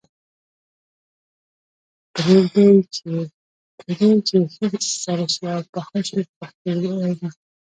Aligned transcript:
پرېږدي 2.13 2.65
یې 3.99 4.09
چې 4.27 4.37
ښه 4.53 4.67
سره 5.03 5.25
شي 5.33 5.43
او 5.55 5.61
پاخه 5.73 5.99
شي 6.07 6.19
په 6.27 6.33
پښتو 6.39 6.71
وینا. 6.81 7.29